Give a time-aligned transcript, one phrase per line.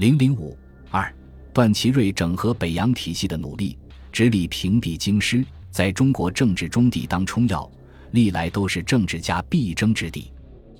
[0.00, 0.56] 零零五
[0.90, 1.14] 二，
[1.52, 3.76] 段祺瑞整合北洋体系的努力，
[4.10, 7.70] 直隶平定京师，在中国政治中地当冲要，
[8.12, 10.32] 历来都是政治家必争之地。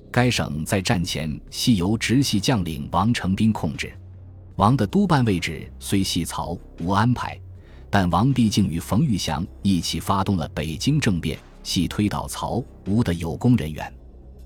[0.09, 3.93] 该省在战前系由直系将领王承斌控制，
[4.55, 7.39] 王的督办位置虽系曹吴安排，
[7.91, 13.93] 但王毕竟与冯玉祥一起发动了北京政变，系推倒曹吴的有功人员。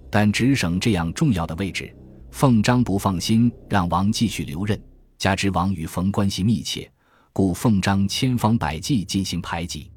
[0.09, 1.95] 但直省这样重要的位置。
[2.35, 4.77] 奉章不放心让王继续留任，
[5.17, 6.91] 加之王与冯关系密切，
[7.31, 9.89] 故奉章千方百计进行排挤。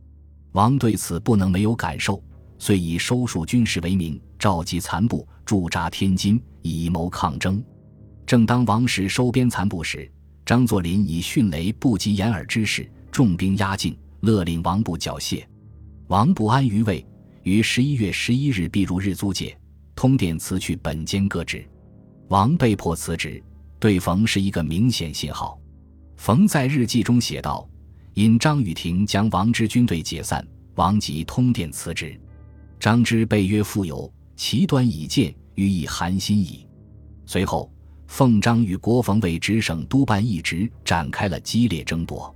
[0.52, 2.23] 王对此不能没有感受，
[2.56, 7.60] 遂以收束军事为名，召集残部驻扎天津，以谋抗争。
[8.24, 10.09] 正当王时收编残部时，
[10.46, 15.45] 张作霖以迅雷不及掩耳之势，重兵压境，勒令王部缴械。
[16.07, 17.05] 王不安于位，
[17.43, 19.59] 于十一月十一日避入日租界，
[19.96, 21.68] 通电辞去本兼各职。
[22.28, 23.42] 王被迫辞职，
[23.80, 25.59] 对冯是一个明显信号。
[26.18, 27.66] 冯在日记中写道
[28.12, 32.21] ：“因张雨婷将王之军队解散，王即通电辞职。
[32.79, 36.66] 张之被约复有，其端已见，予以寒心矣。”
[37.24, 37.73] 随后，
[38.06, 42.34] 奉章与郭冯为直省督办一职展开了激烈争夺。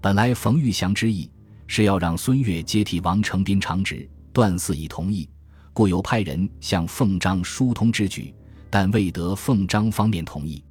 [0.00, 1.30] 本来冯玉祥之意
[1.66, 5.28] 是要让孙岳接替王承斌长职，段嗣已同意，
[5.74, 8.34] 故有派人向奉章疏通之举。
[8.70, 10.62] 但未得奉张方面同意。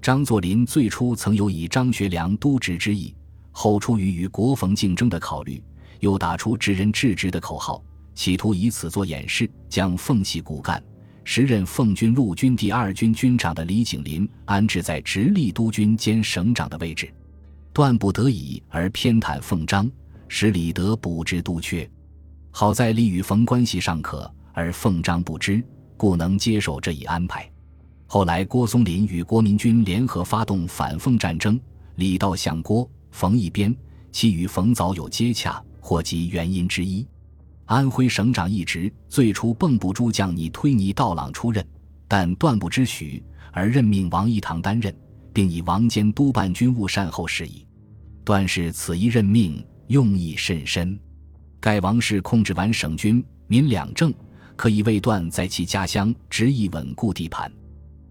[0.00, 3.14] 张作霖最初曾有以张学良督职之意，
[3.52, 5.62] 后出于与国防竞争的考虑，
[6.00, 7.82] 又打出“职人治职”的口号，
[8.14, 10.82] 企图以此做掩饰，将奉系骨干、
[11.24, 17.10] 时任奉军陆军第二军军长的李景林安置在直隶督军兼省长的位置。
[17.72, 19.90] 断不得已而偏袒奉张，
[20.28, 21.88] 使李德补之督缺。
[22.50, 25.64] 好在李与冯关系尚可，而奉张不知。
[25.96, 27.50] 故能接受这一安排。
[28.06, 31.58] 后来，郭松龄与国民军联合发动反奉战争，
[31.96, 33.74] 李道向郭、冯一边，
[34.12, 37.06] 其与冯早有接洽，或即原因之一。
[37.64, 41.66] 安徽省长一职最初蚌埠诸将拟推倪道朗出任，
[42.06, 44.94] 但段不知许，而任命王一堂担任，
[45.32, 47.66] 并以王坚督办军务善后事宜。
[48.22, 50.98] 段氏此一任命用意甚深。
[51.58, 54.12] 盖王氏控制完省军民两政。
[54.56, 57.50] 可以为段在其家乡执意稳固地盘，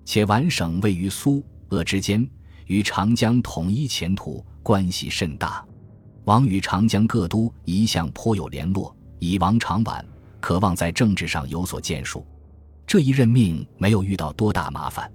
[0.06, 2.28] 且皖省位于苏鄂之间，
[2.68, 5.66] 与长江统一前途关系甚大。
[6.26, 10.06] 王与长江各都一向颇有联络，以王长皖，
[10.40, 12.26] 渴望在政治上有所建树。
[12.86, 15.12] 这一任命没有遇到多大麻烦，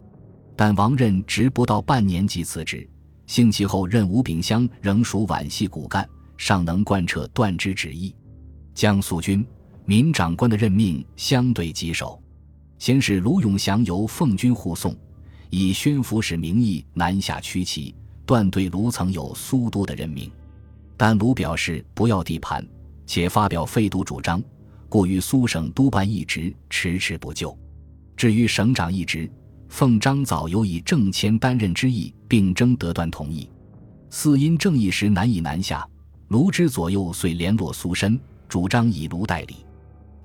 [0.57, 2.89] 但王任职不到半年即辞职。
[3.27, 8.15] 幸其后任吴炳湘仍属皖系骨干，尚能贯彻段之旨意。
[8.75, 9.47] 江苏军。
[9.89, 12.23] 民长官的任命相对棘手，
[12.79, 14.95] 先是卢永祥由奉军护送，
[15.49, 17.95] 以宣抚使名义南下驱骑。
[18.27, 20.31] 段对卢曾有苏都的任命，
[20.95, 22.63] 但卢表示不要地盘，
[23.07, 24.43] 且发表废都主张，
[24.91, 27.59] 故于苏省督办一职迟迟不就。
[28.15, 29.27] 至于省长一职，
[29.71, 33.49] 奉张早有以郑谦担任之意，并征得段同意。
[34.11, 35.89] 似因正义时难以南下，
[36.29, 38.21] 卢之左右遂联络苏申，
[38.51, 39.57] 主张以卢代理。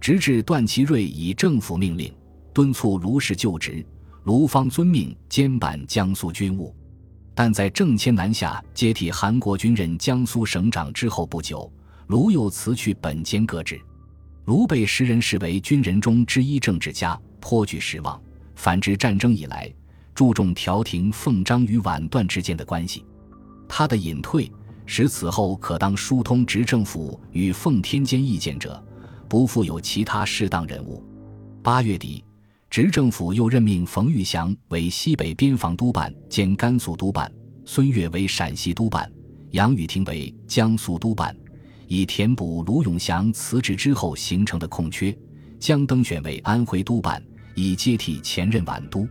[0.03, 2.13] 直至段祺瑞以政府命令
[2.51, 3.81] 敦促卢氏就职，
[4.25, 6.75] 卢方遵命兼办江苏军务。
[7.33, 11.71] 但在郑谦南下接替韩国军任江苏省长之后不久，
[12.07, 13.79] 卢又辞去本兼各职。
[14.43, 18.21] 卢被时人视为军人中之一政治家，颇具实望。
[18.55, 19.73] 反之战争以来，
[20.13, 23.05] 注重调停奉张与皖段之间的关系。
[23.69, 24.51] 他的隐退，
[24.85, 28.85] 使此后可当疏通执政府与奉天间意见者。
[29.33, 31.03] 不复有其他适当人物。
[31.63, 32.23] 八月底，
[32.69, 37.33] 执政府又任命冯玉祥为西北边防督办兼甘肃督办，
[37.65, 39.11] 孙岳为陕西督办，
[39.49, 41.35] 杨雨婷为江苏督办，
[41.87, 45.11] 以填补卢永祥辞职之后形成的空缺。
[45.59, 47.19] 江登选为安徽督办，
[47.55, 49.07] 以接替前任皖督。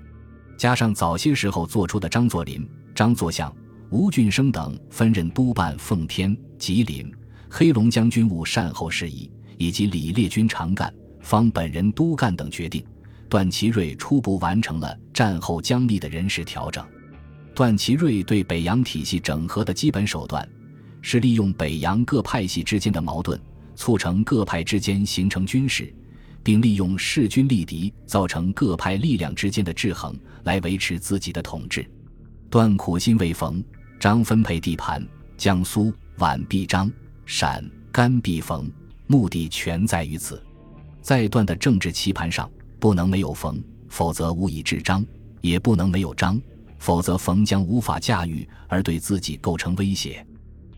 [0.56, 3.52] 加上早些时候做出的张作霖、张作相、
[3.90, 7.12] 吴俊升等分任督办奉天、吉林、
[7.50, 9.28] 黑龙江军务善后事宜。
[9.62, 12.84] 以及李烈军常干、方本人督干等决定，
[13.28, 16.84] 段祺瑞初步完成了战后疆力的人事调整。
[17.54, 20.46] 段祺瑞对北洋体系整合的基本手段，
[21.00, 23.40] 是利用北洋各派系之间的矛盾，
[23.76, 25.94] 促成各派之间形成军事，
[26.42, 31.88] 并利用势均力敌，造成各派力量之间的制衡，来维持自己的统治。
[32.50, 33.62] 段苦心为冯、
[34.00, 35.06] 张分配地盘，
[35.36, 36.90] 江苏皖必张，
[37.24, 38.68] 陕甘必冯。
[39.06, 40.42] 目的全在于此，
[41.00, 45.02] 在段的政治棋盘上，不能没有冯，否则无以制张；
[45.40, 46.40] 也不能没有张，
[46.78, 50.24] 否则冯将无法驾驭而对自己构成威胁，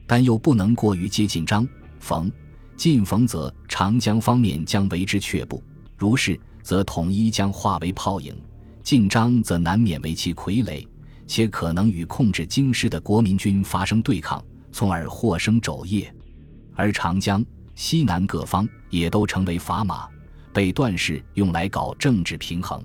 [0.07, 1.67] 但又不能过于接近张
[2.01, 2.31] 冯。
[2.77, 5.63] 晋冯则长江方面将为之却步，
[5.97, 8.35] 如是，则统一将化为泡影；
[8.83, 10.85] 晋张则难免为其傀儡，
[11.27, 16.13] 且可能与控制京师的国民军发生对抗，从而祸生肘腋。
[16.75, 17.45] 而长江
[17.75, 20.09] 西南各方也都成为砝码，
[20.53, 22.83] 被段氏用来搞政治平衡。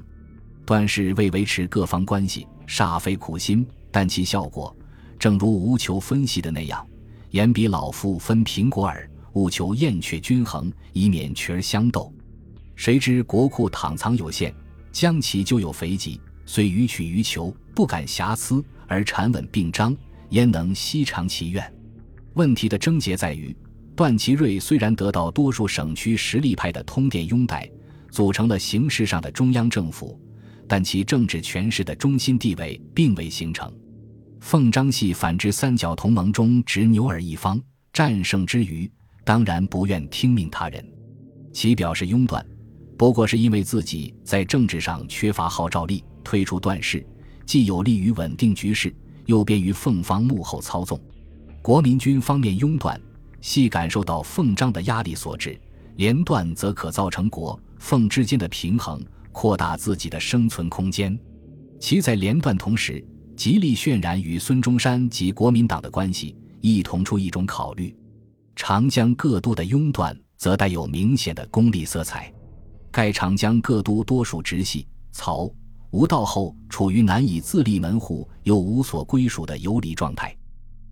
[0.65, 4.75] 段氏为维持各方关系，煞费苦心，但其效果，
[5.17, 6.85] 正如吴求分析的那样：
[7.31, 9.09] 言比老夫分苹果耳。
[9.33, 12.11] 务求燕雀均衡，以免群儿相斗。
[12.75, 14.53] 谁知国库躺藏有限，
[14.91, 19.95] 将其就有肥瘠，虽予取于求，不敢瑕疵，而缠稳并张，
[20.29, 21.73] 焉能悉偿其愿？
[22.33, 23.55] 问题的症结在于，
[23.99, 27.69] 段祺瑞虽然得到多数省区实力派的通电拥戴，
[28.09, 30.17] 组成了形式上的中央政府，
[30.69, 33.69] 但其政治权势的中心地位并未形成。
[34.39, 37.61] 奉张系反之三角同盟中执牛耳一方，
[37.91, 38.89] 战胜之余。
[39.25, 40.81] 当然不愿听命他人，
[41.51, 42.43] 其表示拥断，
[42.97, 47.05] 不过是因为自己在政治上缺乏号召力，退出段氏，
[47.45, 50.97] 既有利于稳定局势，又便于奉方幕后操纵。
[51.61, 52.97] 国民军方面拥断，
[53.41, 55.51] 系感受到凤章的压力所致；
[55.95, 61.17] 连断则可造成国凤之间的平衡，扩大自己的生存空间。
[61.79, 63.05] 其在连断同时，
[63.35, 67.95] 极力渲染与孙中山及国民党的关系，一同出一种考虑。
[68.55, 72.31] 长江各都的拥断则带有明显的功利色彩。
[72.91, 75.49] 盖长江各都多数直系曹
[75.91, 80.35] 吴道后，处于难以自立门户又无所归属的游离状态。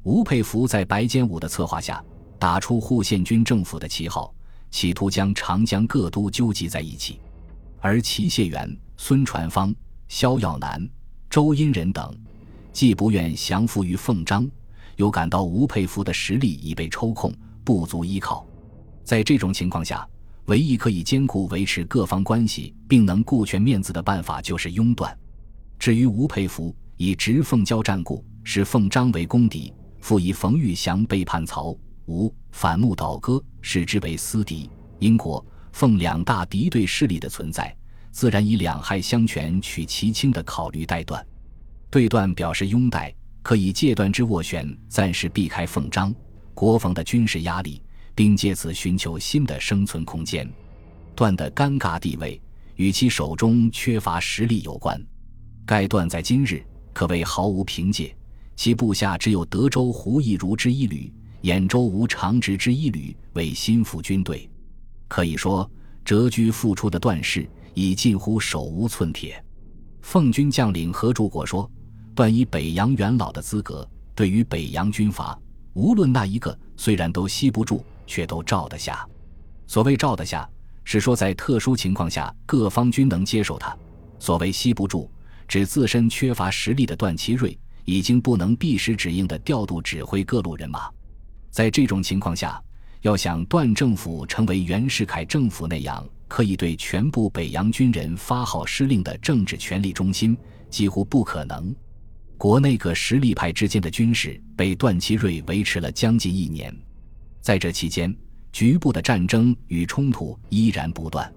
[0.03, 2.01] 吴佩孚在白坚武的策划下，
[2.39, 4.33] 打出护县军政府的旗号，
[4.69, 7.19] 企图将长江各都纠集在一起。
[7.79, 9.73] 而齐燮元、孙传芳、
[10.07, 10.87] 萧耀南、
[11.29, 12.15] 周荫人等，
[12.71, 14.49] 既不愿降服于奉章，
[14.95, 17.33] 又感到吴佩孚的实力已被抽空。
[17.63, 18.47] 不足依靠，
[19.03, 20.07] 在这种情况下，
[20.45, 25.17] 唯一可以兼顾维持各方关系，并能顾全面子的办法就是拥断。
[25.77, 31.75] 至于吴佩孚以直奉交战故，使奉章为公敌；复以冯玉祥背叛曹
[32.07, 34.69] 五，反目倒戈，使之为私敌。
[34.99, 37.75] 英国奉两大敌对势力的存在，
[38.11, 41.25] 自然以两害相权取其轻的考虑待断。
[41.89, 43.13] 对断表示拥戴，
[43.43, 46.13] 可以借断之斡旋，暂时避开奉张。
[46.53, 47.81] 国防的军事压力，
[48.15, 50.51] 并借此寻求新的生存空间。
[51.13, 52.41] 段的尴尬地位
[52.75, 54.99] 与其手中缺乏实力有关。
[55.65, 56.63] 该段在今日
[56.93, 58.15] 可谓毫无凭借，
[58.55, 64.49] 其部下只有德州胡义如之一旅、兖州无长直之一旅为心腹军队。
[65.07, 65.69] 可以说，
[66.03, 69.43] 谪居复出的段氏已近乎手无寸铁。
[70.01, 71.69] 奉军将领何柱国说
[72.15, 75.37] ：“段以北洋元老的资格，对于北洋军阀。”
[75.73, 79.07] 无论那一个，虽然都吸不住，却都罩得下。
[79.67, 80.49] 所谓罩得下，
[80.83, 83.77] 是说在特殊情况下，各方均能接受他；
[84.17, 85.07] 所谓吸不住，
[85.47, 87.55] 指自身缺乏实力的段祺瑞，
[87.85, 90.89] 已经不能避实指应的调度指挥各路人马。
[91.57, 92.61] 在这种情况下，
[93.01, 100.37] 要想段政府成为袁世凯政府那样，可以对全部北洋军人发号施令的政治权力中心，
[100.69, 101.75] 几乎不可能。
[102.37, 106.71] 国内各实力派之间的军事被段祺瑞维持了将近一年，
[107.41, 108.15] 在这期间，
[108.51, 111.27] 局部的战争与冲突依然不断，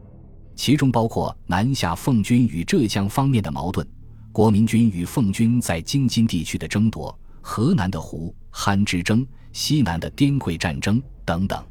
[0.55, 3.89] 其中包括南下奉军与浙江方面的矛盾，
[4.33, 11.65] 国民军与奉军在京津地区的争夺，河南的胡汉之争，西南的滇桂战争等等。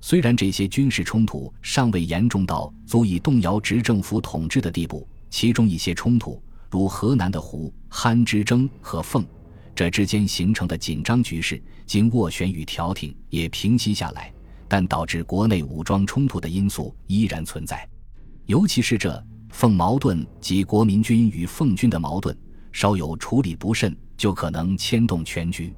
[0.00, 6.42] 虽然这些军事冲突尚未严重到足以动摇执政府统治的地步，其中一些冲突。
[6.70, 9.26] 如河南的胡汉之争和奉，
[9.74, 14.32] 这之间形成的紧张局势，经斡旋与调停也平息下来，
[14.68, 17.86] 但导致国内武装冲突的因素依然存在。
[18.46, 22.36] 尤其是这奉矛盾及国民军与奉军的矛盾，
[22.72, 25.74] 稍有处理不慎，就可能牵动全局。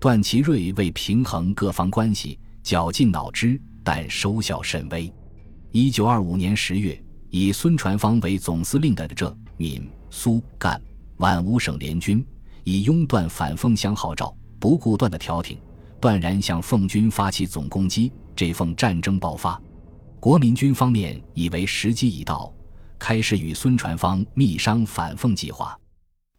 [0.00, 5.12] 段祺瑞为平衡各方关系，绞尽脑汁，但收效甚微。
[5.72, 9.86] 一九二五年十月，以孙传芳为总司令的浙闽。
[10.08, 10.80] 苏赣
[11.18, 12.26] 皖五省联军
[12.64, 15.58] 以拥断反奉相号召，不顾段的调停，
[16.00, 18.10] 断然向奉军发起总攻击。
[18.34, 19.60] 这奉战争爆发，
[20.18, 22.50] 国民军方面以为时机已到，
[22.98, 25.78] 开始与孙传芳密商反奉计划。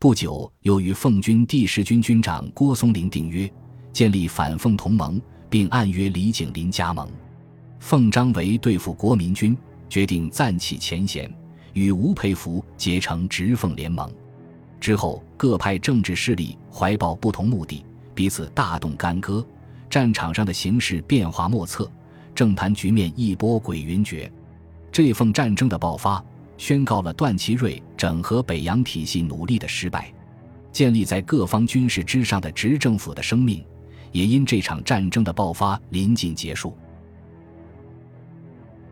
[0.02, 3.48] 不久，又与奉军第十军军长郭松龄订约，
[3.94, 7.08] 建立反奉同盟，并暗约李景林加盟。
[7.80, 9.56] 奉张为对付国民军，
[9.88, 11.32] 决定暂弃前嫌。
[11.74, 14.12] 与吴佩孚结成直奉联盟，
[14.80, 19.46] 之后，各派政治势力怀抱不同目的，彼此大动干戈，
[19.88, 21.88] 战场上的形势变化莫测，
[22.34, 24.28] 政坛局面一波诡云谲。
[24.92, 26.26] 这份战争的爆发，
[26.62, 30.14] 宣告了段祺瑞整合北洋体系努力的失败，
[30.72, 33.66] 建立在各方军事之上的执政府的生命，
[34.12, 36.78] 也因这场战争的爆发临近结束。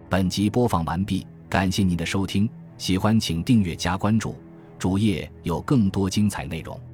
[0.10, 2.50] 本集播放完毕，感谢您的收听，
[2.80, 4.36] 喜欢请订阅加关注，
[4.80, 6.89] 主页有更多精彩内容。